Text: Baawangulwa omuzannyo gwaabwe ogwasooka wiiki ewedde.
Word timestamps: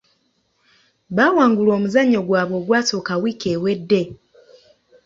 Baawangulwa 1.15 1.73
omuzannyo 1.77 2.19
gwaabwe 2.27 2.55
ogwasooka 2.61 3.13
wiiki 3.21 3.47
ewedde. 3.55 4.01